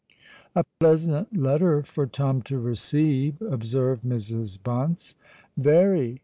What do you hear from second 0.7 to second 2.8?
pleasant letter for Tom to